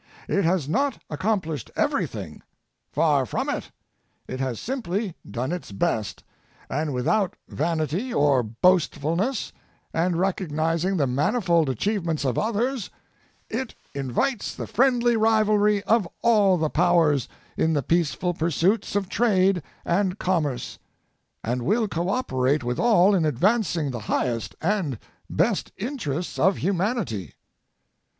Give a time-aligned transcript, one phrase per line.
[0.27, 2.41] It has not accomplished everything;
[2.91, 3.69] far from it.
[4.27, 6.23] It has simply done its best,
[6.71, 9.29] and without vanity or boast Last Speech of William McKinley.
[9.31, 9.53] 5 fulness,
[10.07, 12.89] and recognizing the manifold achievements of others,
[13.47, 19.61] it invites the friendly rivalry of all the powers in the peaceful pursuits of trade
[19.85, 20.79] and com merce,
[21.43, 24.97] and will cooperate with all in advancing the highest and
[25.29, 27.35] best interests of humanity.